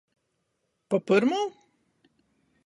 [0.93, 1.43] Pa pyrmū?